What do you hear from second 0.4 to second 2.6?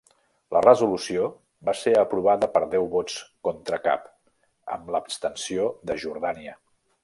La resolució va ser aprovada